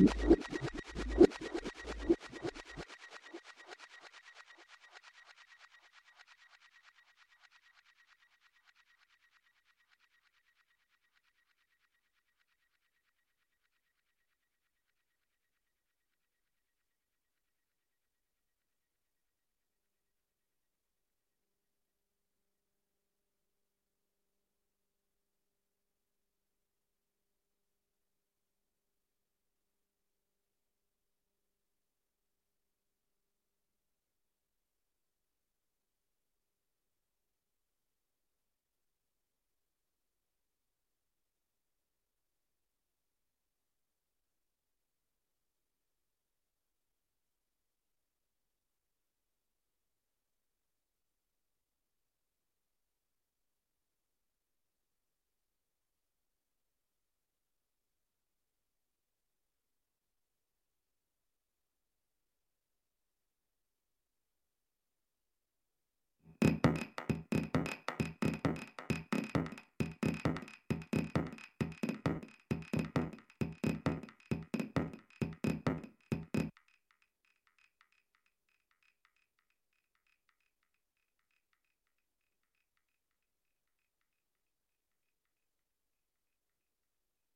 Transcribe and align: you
you 0.00 0.39